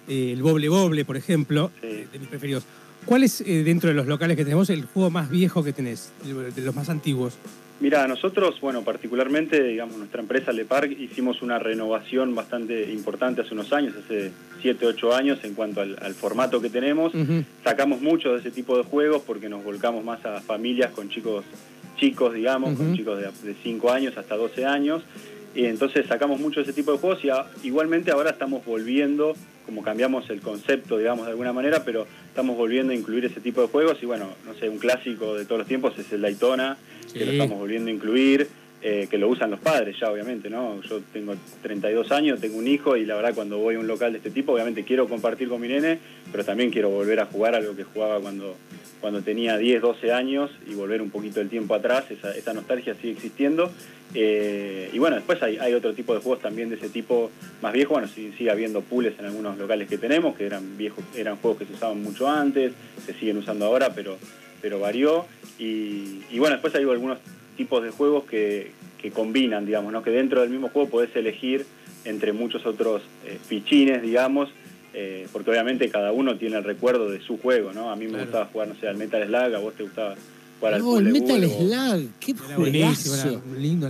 eh, 0.08 0.34
el 0.34 0.44
Boble 0.44 0.70
Boble, 0.70 1.04
por 1.04 1.18
ejemplo, 1.18 1.72
Sí. 1.82 2.06
de 2.12 2.20
mis 2.20 2.28
preferidos. 2.28 2.63
¿Cuál 3.06 3.24
es, 3.24 3.42
eh, 3.42 3.64
dentro 3.64 3.90
de 3.90 3.96
los 3.96 4.08
locales 4.08 4.38
que 4.38 4.44
tenemos, 4.44 4.70
el 4.70 4.86
juego 4.86 5.10
más 5.10 5.30
viejo 5.30 5.64
que 5.64 5.74
tenés, 5.74 6.12
de 6.24 6.62
los 6.62 6.76
más 6.76 6.90
antiguos? 6.90 7.38
Mira, 7.80 8.08
nosotros, 8.08 8.62
bueno, 8.62 8.84
particularmente, 8.84 9.62
digamos, 9.62 9.98
nuestra 9.98 10.22
empresa 10.22 10.54
Le 10.54 10.64
Parc 10.64 10.92
hicimos 10.92 11.42
una 11.42 11.60
renovación 11.60 12.34
bastante 12.34 12.92
importante 12.92 13.42
hace 13.42 13.54
unos 13.54 13.74
años, 13.74 13.94
hace 13.98 14.32
7, 14.62 14.86
8 14.86 15.16
años, 15.16 15.40
en 15.44 15.54
cuanto 15.54 15.82
al, 15.82 15.98
al 16.02 16.14
formato 16.14 16.62
que 16.62 16.70
tenemos. 16.70 17.12
Sacamos 17.64 18.00
mucho 18.02 18.32
de 18.34 18.40
ese 18.40 18.52
tipo 18.52 18.78
de 18.78 18.84
juegos 18.84 19.24
porque 19.26 19.50
nos 19.50 19.64
volcamos 19.64 20.06
más 20.06 20.24
a 20.26 20.40
familias 20.40 20.92
con 20.92 21.10
chicos 21.10 21.44
chicos, 21.98 22.34
digamos, 22.34 22.76
con 22.78 22.96
chicos 22.96 23.20
de, 23.20 23.56
5 23.64 23.92
años 23.92 24.18
hasta 24.18 24.36
12 24.36 24.66
años. 24.66 25.04
Y 25.56 25.66
entonces 25.66 26.06
sacamos 26.08 26.40
mucho 26.40 26.60
de 26.62 26.64
ese 26.64 26.74
tipo 26.74 26.92
de 26.92 26.98
juegos 26.98 27.24
y 27.24 27.30
a- 27.30 27.46
igualmente 27.64 28.12
ahora 28.12 28.32
estamos 28.32 28.66
volviendo, 28.66 29.36
como 29.66 29.84
cambiamos 29.84 30.30
el 30.30 30.42
concepto, 30.42 30.98
digamos, 30.98 31.26
de 31.26 31.32
alguna 31.32 31.54
manera, 31.54 31.84
pero 31.86 32.08
estamos 32.28 32.58
volviendo 32.58 32.92
a 32.92 32.96
incluir 32.96 33.26
ese 33.26 33.40
tipo 33.40 33.62
de 33.62 33.68
juegos 33.68 33.98
y 34.02 34.06
bueno, 34.08 34.30
no 34.48 34.54
sé, 34.56 34.68
un 34.70 34.80
clásico 34.80 35.36
de 35.36 35.46
todos 35.46 35.60
los 35.60 35.68
tiempos 35.68 35.98
es 36.00 36.12
el 36.12 36.22
Daytona, 36.22 36.78
que 37.14 37.26
lo 37.26 37.32
estamos 37.34 37.60
volviendo 37.60 37.90
a 37.92 37.94
incluir, 37.94 38.48
eh, 38.82 39.08
que 39.10 39.18
lo 39.18 39.30
usan 39.30 39.52
los 39.52 39.60
padres 39.60 39.96
ya, 40.00 40.12
obviamente, 40.12 40.50
¿no? 40.50 40.82
Yo 40.82 41.00
tengo 41.14 41.36
32 41.62 42.12
años, 42.12 42.42
tengo 42.42 42.58
un 42.58 42.68
hijo 42.68 42.98
y 42.98 43.06
la 43.06 43.16
verdad 43.16 43.34
cuando 43.36 43.58
voy 43.60 43.76
a 43.76 43.80
un 43.80 43.88
local 43.88 44.12
de 44.12 44.18
este 44.18 44.32
tipo, 44.32 44.52
obviamente 44.54 44.84
quiero 44.84 45.08
compartir 45.08 45.48
con 45.48 45.62
mi 45.62 45.68
nene, 45.70 46.00
pero 46.32 46.44
también 46.44 46.72
quiero 46.72 46.90
volver 46.90 47.20
a 47.20 47.26
jugar 47.28 47.54
a 47.56 47.62
lo 47.62 47.76
que 47.76 47.84
jugaba 47.84 48.20
cuando, 48.20 48.58
cuando 49.04 49.22
tenía 49.22 49.58
10, 49.58 49.82
12 49.82 50.14
años 50.14 50.50
y 50.66 50.76
volver 50.76 51.02
un 51.02 51.10
poquito 51.10 51.42
el 51.42 51.50
tiempo 51.50 51.76
atrás, 51.76 52.06
esa, 52.10 52.54
nostalgia 52.54 52.96
sigue 52.96 53.12
existiendo. 53.12 53.70
Eh, 54.14 54.90
y 54.94 54.98
bueno, 54.98 55.18
después 55.18 55.44
hay, 55.44 55.74
otro 55.74 55.94
tipo 55.94 56.14
de 56.14 56.22
juegos 56.22 56.42
también 56.42 56.70
de 56.70 56.78
ese 56.78 56.88
tipo 56.88 57.30
más 57.62 57.74
viejo, 57.74 57.96
bueno, 57.96 58.08
sigue 58.08 58.50
habiendo 58.50 58.80
pools 58.80 59.20
en 59.20 59.26
algunos 59.26 59.58
locales 59.58 59.90
que 59.90 59.98
tenemos, 59.98 60.38
que 60.38 60.46
eran 60.46 60.78
viejos, 60.78 61.04
eran 61.18 61.36
juegos 61.36 61.60
que 61.60 61.66
se 61.66 61.74
usaban 61.74 62.02
mucho 62.02 62.30
antes, 62.30 62.72
se 63.06 63.14
siguen 63.16 63.36
usando 63.36 63.66
ahora, 63.66 63.94
pero, 63.94 64.18
pero 64.62 64.80
varió. 64.80 65.26
Y, 65.60 66.22
y 66.32 66.40
bueno, 66.40 66.56
después 66.56 66.74
hay 66.74 66.84
algunos 66.84 67.18
tipos 67.58 67.84
de 67.84 67.90
juegos 67.90 68.24
que, 68.24 68.72
que 69.02 69.12
combinan, 69.12 69.66
digamos, 69.66 69.92
¿no? 69.92 70.02
que 70.02 70.12
dentro 70.12 70.40
del 70.40 70.50
mismo 70.50 70.70
juego 70.70 70.88
podés 70.88 71.14
elegir 71.18 71.66
entre 72.06 72.32
muchos 72.32 72.66
otros 72.66 73.02
eh, 73.26 73.38
fichines, 73.50 74.02
digamos, 74.02 74.50
eh, 74.94 75.28
porque 75.32 75.50
obviamente 75.50 75.90
cada 75.90 76.12
uno 76.12 76.38
tiene 76.38 76.58
el 76.58 76.64
recuerdo 76.64 77.10
de 77.10 77.20
su 77.22 77.38
juego, 77.40 77.74
¿no? 77.74 77.90
A 77.92 77.96
mí 77.96 78.06
me 78.06 78.12
Claro. 78.12 78.24
gustaba 78.26 78.46
jugar, 78.46 78.68
no 78.70 78.76
sé, 78.76 78.88
al 78.88 78.98
Metal 78.98 79.24
Slug, 79.26 79.56
a 79.56 79.60
vos 79.60 79.74
te 79.74 79.84
gustaba 79.84 80.16
jugar 80.63 80.74
al 80.75 80.82
No, 80.82 80.98
el 80.98 81.10
Puzzle 81.10 81.22
Metal 81.22 81.50
Slug, 81.50 82.10
qué 82.20 82.36
buenísimo, 82.58 83.15
lindo. 83.60 83.89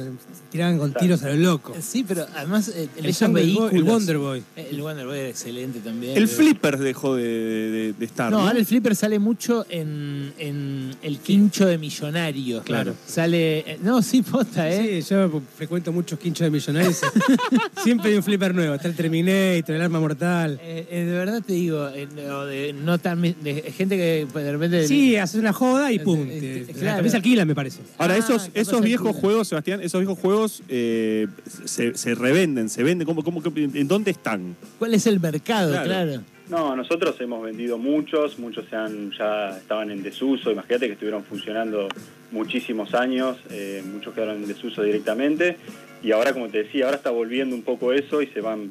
Tiraban 0.51 0.77
con 0.77 0.93
tiros 0.93 1.23
a 1.23 1.29
lo 1.29 1.35
loco. 1.35 1.73
Sí, 1.81 2.03
pero 2.07 2.27
además 2.35 2.69
eh, 2.69 2.87
El, 2.97 3.11
Boy- 3.31 3.33
vehículos. 3.33 3.73
el 3.73 3.83
Wonder 3.83 4.17
Boy. 4.19 4.43
Eh, 4.55 4.67
El 4.71 4.81
Wonder 4.81 5.05
Boy 5.07 5.17
era 5.19 5.29
excelente 5.29 5.79
también. 5.79 6.15
El 6.15 6.23
Eh, 6.25 6.27
Flipper 6.27 6.77
dejó 6.77 7.15
de, 7.15 7.23
de- 7.23 7.93
de 7.93 8.05
estar. 8.05 8.31
No, 8.31 8.37
¿no? 8.39 8.47
ahora 8.47 8.59
el 8.59 8.65
flipper 8.65 8.95
sale 8.95 9.17
mucho 9.17 9.65
en, 9.69 10.31
en 10.37 10.95
el 11.01 11.17
quincho 11.19 11.65
de 11.65 11.77
millonarios. 11.79 12.63
Claro. 12.63 12.93
Sale. 13.07 13.59
eh, 13.59 13.79
No, 13.81 14.01
sí, 14.03 14.21
posta, 14.21 14.69
¿eh? 14.69 15.01
Sí, 15.01 15.09
yo 15.09 15.41
frecuento 15.57 15.91
muchos 15.91 16.19
quinchos 16.19 16.45
de 16.45 16.51
millonarios. 16.51 17.01
Siempre 17.83 18.11
hay 18.11 18.17
un 18.17 18.23
flipper 18.23 18.53
nuevo. 18.53 18.75
Está 18.75 18.87
el 18.87 18.95
Terminator, 18.95 19.75
el 19.75 19.81
arma 19.81 19.99
mortal. 19.99 20.59
Eh, 20.61 20.87
eh, 20.91 21.05
de 21.05 21.11
verdad 21.11 21.41
te 21.45 21.53
digo, 21.53 21.89
eh, 21.89 22.07
no, 22.15 22.45
de, 22.45 22.73
no 22.73 22.97
tan. 22.99 23.21
De 23.21 23.73
gente 23.75 23.97
que 23.97 24.27
de 24.39 24.51
repente. 24.51 24.87
Sí, 24.87 25.15
haces 25.17 25.39
una 25.39 25.51
joda 25.53 25.91
y 25.91 25.95
Eh, 25.95 25.99
pum. 25.99 26.27
Eh, 26.69 26.73
claro. 26.73 26.85
La 26.87 26.95
camisa 26.97 27.17
alquila, 27.17 27.45
me 27.45 27.55
parece. 27.55 27.81
Ahora, 27.97 28.13
Ah, 28.15 28.17
esos, 28.17 28.49
esos 28.53 28.81
viejos 28.81 29.15
juegos, 29.15 29.47
Sebastián, 29.47 29.81
esos 29.81 29.99
viejos 30.01 30.19
juegos 30.19 30.63
eh, 30.69 31.27
se, 31.65 31.95
se 31.95 32.15
revenden, 32.15 32.69
se 32.69 32.83
venden. 32.83 33.05
¿Cómo, 33.05 33.23
cómo, 33.23 33.41
¿En 33.55 33.87
dónde 33.87 34.11
están? 34.11 34.55
¿Cuál 34.79 34.93
es 34.93 35.07
el 35.07 35.19
mercado? 35.19 35.71
Claro. 35.71 35.85
Claro. 35.85 36.23
No, 36.49 36.75
nosotros 36.75 37.15
hemos 37.21 37.41
vendido 37.41 37.77
muchos, 37.77 38.37
muchos 38.37 38.65
se 38.69 38.75
han, 38.75 39.11
ya 39.11 39.57
estaban 39.57 39.89
en 39.91 40.03
desuso, 40.03 40.51
imagínate 40.51 40.87
que 40.87 40.93
estuvieron 40.93 41.23
funcionando 41.23 41.87
muchísimos 42.31 42.93
años, 42.93 43.37
eh, 43.49 43.81
muchos 43.91 44.13
quedaron 44.13 44.35
en 44.43 44.47
desuso 44.47 44.83
directamente 44.83 45.57
y 46.03 46.11
ahora 46.11 46.33
como 46.33 46.49
te 46.49 46.63
decía, 46.63 46.85
ahora 46.85 46.97
está 46.97 47.11
volviendo 47.11 47.55
un 47.55 47.63
poco 47.63 47.93
eso 47.93 48.21
y 48.21 48.27
se 48.27 48.41
van 48.41 48.69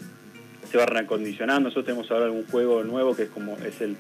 se 0.73 0.79
va 0.79 0.87
reacondicionando. 0.87 1.69
Nosotros 1.69 1.85
tenemos 1.85 2.11
ahora 2.11 2.31
un 2.31 2.47
juego 2.47 2.83
nuevo 2.83 3.15
que 3.15 3.25
es 3.25 3.29
como 3.29 3.57
es 3.59 3.81
el 3.83 3.95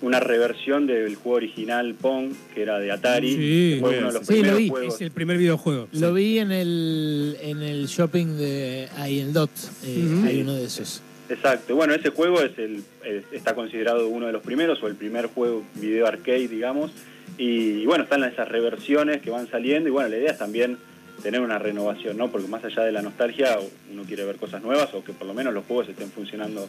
una 0.00 0.18
reversión 0.20 0.86
del 0.86 1.14
juego 1.16 1.36
original 1.36 1.94
Pong, 1.94 2.32
que 2.54 2.62
era 2.62 2.78
de 2.78 2.90
Atari, 2.90 3.30
Sí, 3.34 3.72
que 3.74 3.80
fue 3.80 3.98
uno 3.98 4.06
de 4.08 4.12
los 4.14 4.26
Sí, 4.26 4.32
lo 4.34 4.40
primeros 4.40 4.58
vi. 4.58 4.68
juegos. 4.70 4.94
Es 4.94 5.00
el 5.02 5.10
primer 5.10 5.36
videojuego. 5.38 5.88
Lo 5.92 6.14
vi 6.14 6.38
en 6.38 6.50
el, 6.50 7.36
en 7.42 7.62
el 7.62 7.86
shopping 7.86 8.38
de 8.38 8.88
ahí 8.96 9.20
en 9.20 9.32
Dot. 9.34 9.50
eh. 9.84 10.22
Hay 10.26 10.40
uno 10.40 10.54
de 10.54 10.64
esos. 10.64 11.02
Exacto, 11.28 11.74
bueno, 11.74 11.94
ese 11.94 12.10
juego 12.10 12.40
es 12.40 12.58
el, 12.58 12.82
es- 13.04 13.24
está 13.32 13.54
considerado 13.54 14.08
uno 14.08 14.26
de 14.26 14.32
los 14.32 14.42
primeros 14.42 14.82
o 14.82 14.88
el 14.88 14.94
primer 14.94 15.26
juego 15.26 15.62
video 15.74 16.06
arcade, 16.06 16.48
digamos, 16.48 16.90
y, 17.38 17.80
y 17.82 17.86
bueno, 17.86 18.04
están 18.04 18.24
esas 18.24 18.48
reversiones 18.48 19.20
que 19.22 19.30
van 19.30 19.48
saliendo 19.50 19.88
y 19.88 19.92
bueno, 19.92 20.08
la 20.08 20.16
idea 20.18 20.32
es 20.32 20.38
también 20.38 20.76
tener 21.24 21.40
una 21.40 21.58
renovación, 21.58 22.18
¿no? 22.18 22.30
Porque 22.30 22.46
más 22.46 22.62
allá 22.64 22.82
de 22.82 22.92
la 22.92 23.00
nostalgia, 23.00 23.58
uno 23.90 24.02
quiere 24.04 24.24
ver 24.24 24.36
cosas 24.36 24.62
nuevas 24.62 24.92
o 24.92 25.02
que 25.02 25.14
por 25.14 25.26
lo 25.26 25.32
menos 25.32 25.54
los 25.54 25.64
juegos 25.64 25.88
estén 25.88 26.10
funcionando 26.10 26.68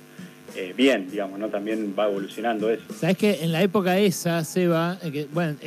eh, 0.55 0.73
bien, 0.75 1.11
digamos, 1.11 1.37
¿no? 1.37 1.49
También 1.49 1.93
va 1.97 2.07
evolucionando 2.07 2.69
eso. 2.69 2.85
Sabes 2.97 3.17
que 3.17 3.43
en 3.43 3.51
la 3.51 3.61
época 3.61 3.99
esa, 3.99 4.41
Seba, 4.45 4.97
eh, 5.03 5.11
que, 5.11 5.27
bueno, 5.33 5.57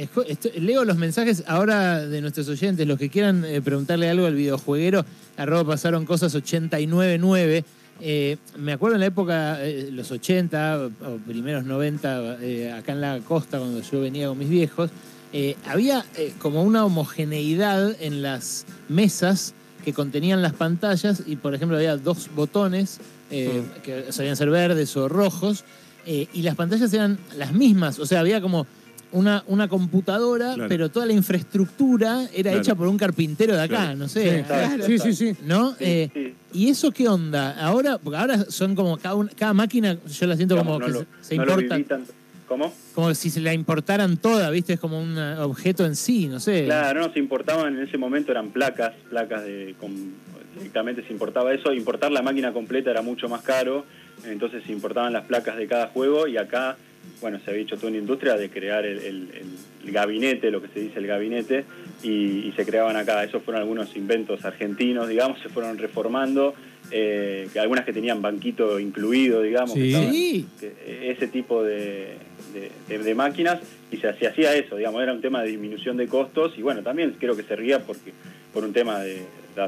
leo 0.55 0.87
los 0.87 0.97
mensajes 0.97 1.45
ahora 1.47 2.07
de 2.07 2.23
nuestros 2.23 2.49
oyentes, 2.49 2.87
los 2.87 2.99
que 2.99 3.11
quieran 3.11 3.45
eh, 3.45 3.61
preguntarle 3.61 4.09
algo 4.09 4.25
al 4.25 4.35
videojueguero, 4.35 5.05
arroba 5.37 5.73
pasaron 5.73 6.07
cosas 6.07 6.35
899. 6.35 7.65
Eh, 8.01 8.37
me 8.57 8.73
acuerdo 8.73 8.95
en 8.95 9.01
la 9.01 9.07
época, 9.07 9.59
los 9.91 10.11
80 10.11 10.89
o, 11.05 11.17
primeros 11.27 11.65
90, 11.65 12.39
eh, 12.41 12.73
acá 12.73 12.93
en 12.93 13.03
la 13.03 13.19
costa, 13.19 13.59
cuando 13.59 13.83
yo 13.83 14.01
venía 14.01 14.29
con 14.29 14.39
mis 14.39 14.49
viejos, 14.49 14.91
eh, 15.33 15.57
había 15.67 16.05
eh, 16.17 16.33
como 16.39 16.63
una 16.63 16.85
homogeneidad 16.85 17.97
en 18.01 18.23
las 18.23 18.65
mesas 18.89 19.55
que 19.85 19.93
contenían 19.93 20.43
las 20.43 20.53
pantallas 20.55 21.23
y, 21.27 21.37
por 21.37 21.55
ejemplo, 21.55 21.77
había 21.77 21.97
dos 21.97 22.29
botones 22.35 22.99
eh, 23.31 23.63
que 23.83 24.13
solían 24.13 24.37
ser 24.37 24.51
verdes 24.51 24.97
o 24.97 25.09
rojos 25.09 25.65
eh, 26.07 26.27
y 26.33 26.43
las 26.43 26.55
pantallas 26.57 26.93
eran 26.95 27.19
las 27.37 27.53
mismas, 27.53 27.99
o 27.99 28.07
sea, 28.07 28.21
había 28.21 28.41
como 28.41 28.67
una, 29.13 29.43
una 29.47 29.69
computadora, 29.69 30.53
Claro. 30.55 30.69
pero 30.69 30.91
toda 30.91 31.07
la 31.07 31.13
infraestructura 31.15 32.25
era 32.33 32.51
Claro. 32.51 32.59
hecha 32.59 32.75
por 32.75 32.89
un 32.89 32.97
carpintero 32.99 33.55
de 33.55 33.63
acá, 33.63 33.77
Claro. 33.77 33.97
no 33.97 34.09
sé. 34.09 34.45
Claro. 34.47 34.85
Sí, 34.85 34.99
sí, 34.99 35.15
sí. 35.15 35.37
¿No? 35.45 35.71
Sí, 35.73 35.77
Eh, 35.81 36.11
sí. 36.13 36.35
¿Y 36.53 36.69
eso 36.69 36.91
qué 36.93 37.09
onda? 37.09 37.53
Ahora, 37.59 37.99
porque 37.99 38.17
ahora 38.19 38.47
son 38.51 38.75
como 38.75 38.97
cada, 38.99 39.15
una- 39.15 39.31
cada 39.31 39.53
máquina, 39.55 39.99
yo 40.07 40.27
la 40.27 40.37
siento 40.37 40.55
Digamos, 40.55 40.75
como 40.75 40.79
no 40.81 40.87
que 40.87 40.93
lo- 40.93 41.07
se, 41.23 41.29
se 41.29 41.37
no 41.37 41.45
lo 41.45 41.53
importa, 41.53 41.77
viví 41.77 41.89
tanto. 41.89 42.13
¿Cómo? 42.49 42.73
como 42.95 43.15
si 43.15 43.29
se 43.31 43.41
la 43.41 43.53
importaran 43.53 44.17
toda, 44.17 44.51
¿viste? 44.51 44.73
Es 44.73 44.81
como 44.81 44.99
un 45.01 45.17
eh, 45.19 45.37
objeto 45.39 45.85
en 45.85 45.95
sí, 45.95 46.27
no 46.29 46.41
sé. 46.41 46.65
Claro, 46.65 47.01
no, 47.07 47.13
se 47.13 47.19
importaban 47.19 47.77
en 47.77 47.85
ese 47.87 47.99
momento, 47.99 48.33
eran 48.33 48.49
placas, 48.51 48.95
placas 49.11 49.45
de 49.45 49.75
con- 49.79 50.15
directamente 50.57 51.03
se 51.07 51.13
importaba 51.13 51.53
eso, 51.53 51.73
importar 51.73 52.11
la 52.11 52.23
máquina 52.23 52.53
completa 52.53 52.91
era 52.91 53.03
mucho 53.03 53.29
más 53.29 53.43
caro, 53.43 53.85
entonces 54.25 54.65
se 54.67 54.73
importaban 54.73 55.13
las 55.13 55.25
placas 55.27 55.57
de 55.57 55.67
cada 55.69 55.89
juego 55.89 56.27
y 56.27 56.37
acá, 56.39 56.77
bueno, 57.21 57.39
se 57.45 57.51
había 57.51 57.63
hecho 57.63 57.77
toda 57.77 57.89
una 57.91 57.99
industria 57.99 58.37
de 58.37 58.49
crear 58.51 58.85
el, 58.85 58.99
el- 58.99 59.29
el- 59.35 59.87
el 59.87 59.93
gabinete, 59.93 60.51
lo 60.51 60.61
que 60.61 60.69
se 60.69 60.81
dice 60.81 60.99
el 60.99 61.07
gabinete, 61.07 61.65
y, 62.03 62.09
y 62.49 62.53
se 62.57 62.65
creaban 62.67 62.97
acá, 62.97 63.23
esos 63.25 63.43
fueron 63.43 63.63
algunos 63.63 63.95
inventos 63.95 64.45
argentinos, 64.45 65.09
digamos, 65.09 65.39
se 65.43 65.49
fueron 65.49 65.79
reformando, 65.79 66.55
eh, 66.91 67.49
que 67.53 67.61
algunas 67.61 67.85
que 67.85 67.93
tenían 67.93 68.21
banquito 68.23 68.81
incluido, 68.81 69.43
digamos, 69.43 69.75
que 69.75 69.81
Sí. 69.83 70.47
estaban- 70.59 70.75
que- 70.85 71.11
ese 71.13 71.29
tipo 71.29 71.63
de, 71.63 72.17
de- 72.53 72.71
de- 72.89 72.99
de 73.05 73.15
máquinas 73.15 73.61
y 73.91 73.97
se, 73.99 74.13
se 74.19 74.27
hacía 74.27 74.55
eso, 74.55 74.77
digamos, 74.77 75.03
era 75.03 75.13
un 75.13 75.21
tema 75.21 75.43
de 75.43 75.49
disminución 75.51 75.97
de 75.97 76.07
costos 76.09 76.53
y 76.57 76.63
bueno, 76.63 76.83
también 76.83 77.17
creo 77.19 77.37
que 77.37 77.43
se 77.43 77.57
ría 77.57 77.81
porque 77.81 78.13
por 78.53 78.65
un 78.65 78.73
tema 78.73 78.99
de, 79.01 79.23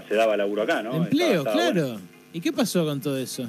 se 0.09 0.15
daba 0.15 0.37
laburo 0.37 0.63
acá, 0.63 0.83
¿no? 0.83 0.95
Empleo, 0.97 1.39
Estaba- 1.39 1.51
estaba 1.57 1.73
claro. 1.73 1.87
bueno. 1.93 2.01
¿Y 2.33 2.41
qué 2.41 2.53
pasó 2.53 2.85
con 2.85 3.01
todo 3.01 3.19
eso? 3.19 3.49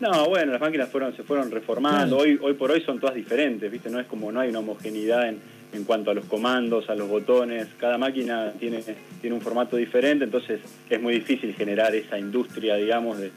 No, 0.00 0.28
bueno, 0.28 0.50
las 0.52 0.60
máquinas 0.60 0.88
fueron 0.90 1.16
se 1.16 1.22
fueron 1.22 1.50
reformando, 1.50 2.16
Claro. 2.16 2.30
hoy 2.30 2.38
hoy 2.42 2.54
por 2.54 2.70
hoy 2.72 2.82
son 2.82 2.98
todas 2.98 3.14
diferentes, 3.14 3.70
¿viste? 3.70 3.88
No 3.88 4.00
es 4.00 4.06
como 4.06 4.32
no 4.32 4.40
hay 4.40 4.48
una 4.50 4.58
homogeneidad 4.58 5.28
en, 5.28 5.38
en 5.72 5.84
cuanto 5.84 6.10
a 6.10 6.14
los 6.14 6.24
comandos, 6.26 6.88
a 6.90 6.94
los 6.94 7.08
botones, 7.08 7.68
cada 7.78 7.98
máquina 7.98 8.52
tiene 8.58 8.82
tiene 9.20 9.36
un 9.36 9.42
formato 9.42 9.76
diferente, 9.76 10.24
entonces 10.24 10.60
es 10.90 11.00
muy 11.00 11.14
difícil 11.14 11.54
generar 11.54 11.94
esa 11.94 12.18
industria, 12.18 12.76
digamos, 12.76 13.18
de 13.18 13.30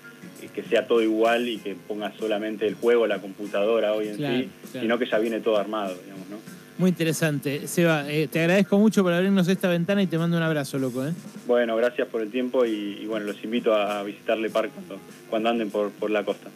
que 0.54 0.64
sea 0.64 0.86
todo 0.86 1.02
igual 1.02 1.48
y 1.48 1.58
que 1.58 1.76
ponga 1.76 2.12
solamente 2.20 2.68
el 2.68 2.76
juego, 2.76 3.08
la 3.08 3.20
computadora 3.20 3.94
hoy 3.94 4.10
en 4.10 4.18
Claro, 4.18 4.38
sí, 4.38 4.50
claro. 4.72 4.84
sino 4.84 5.00
que 5.00 5.06
ya 5.06 5.20
viene 5.20 5.40
todo 5.40 5.58
armado, 5.58 5.96
digamos, 6.04 6.30
¿no? 6.30 6.38
Muy 6.78 6.90
interesante. 6.90 7.68
Seba, 7.68 8.10
eh, 8.12 8.28
te 8.28 8.42
agradezco 8.42 8.78
mucho 8.78 9.02
por 9.02 9.14
abrirnos 9.14 9.48
esta 9.48 9.70
ventana 9.70 10.04
y 10.04 10.08
te 10.08 10.18
mando 10.18 10.36
un 10.38 10.44
abrazo, 10.44 10.78
loco. 10.78 11.06
¿eh? 11.06 11.14
Bueno, 11.48 11.76
gracias 11.78 12.08
por 12.10 12.22
el 12.22 12.30
tiempo 12.30 12.66
y, 12.66 13.00
y 13.02 13.06
bueno, 13.06 13.28
los 13.28 13.42
invito 13.44 13.74
a 13.74 14.04
visitarle 14.04 14.50
Park 14.50 14.72
cuando, 14.74 14.98
cuando 15.30 15.50
anden 15.50 15.70
por, 15.70 15.92
por 15.92 16.12
la 16.12 16.24
costa. 16.26 16.50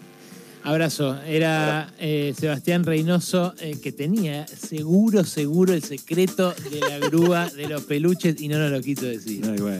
Abrazo. 0.64 1.18
Era 1.26 1.92
eh, 2.00 2.34
Sebastián 2.38 2.84
Reynoso 2.84 3.54
eh, 3.60 3.78
que 3.82 3.92
tenía 3.92 4.46
seguro, 4.48 5.24
seguro 5.24 5.74
el 5.74 5.84
secreto 5.84 6.54
de 6.72 6.80
la 6.80 7.00
grúa 7.00 7.50
de 7.50 7.68
los 7.68 7.84
peluches 7.84 8.40
y 8.42 8.48
no 8.48 8.60
nos 8.60 8.72
lo 8.72 8.82
quiso 8.82 9.06
decir. 9.06 9.44